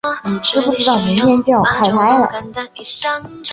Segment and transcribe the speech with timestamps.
[0.23, 2.31] 你知不知道明天就要开拍了